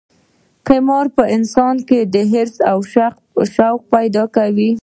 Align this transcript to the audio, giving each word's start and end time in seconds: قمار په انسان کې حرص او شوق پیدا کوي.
قمار 0.67 1.05
په 1.15 1.23
انسان 1.35 1.75
کې 1.87 1.99
حرص 2.31 2.55
او 2.71 2.77
شوق 3.55 3.79
پیدا 3.93 4.23
کوي. 4.35 4.71